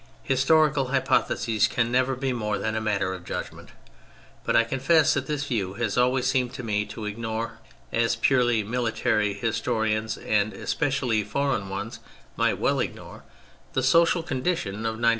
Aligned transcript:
Historical 0.23 0.87
hypothesis 0.87 1.67
can 1.67 1.91
never 1.91 2.15
he 2.15 2.33
more 2.33 2.57
than 2.57 2.75
a 2.75 2.81
matter 2.81 3.13
of 3.13 3.23
judgment, 3.23 3.69
but 4.43 4.55
I 4.55 4.63
confers 4.63 5.13
that 5.13 5.27
this 5.27 5.45
view 5.45 5.73
has 5.75 5.95
always 5.95 6.25
seemed 6.25 6.53
to 6.55 6.63
me 6.63 6.85
to 6.87 7.05
ignore— 7.05 7.59
as 8.03 8.15
purely 8.15 8.63
military 8.63 9.35
historians 9.35 10.17
and 10.17 10.53
especi 10.53 11.03
ally 11.03 11.21
foreign 11.23 11.69
ones 11.69 11.99
might 12.35 12.57
well 12.57 12.79
ignore— 12.79 13.25
the 13.73 13.83
social 13.83 14.23
condition 14.23 14.87
of 14.87 14.95
^^*93. 14.95 15.09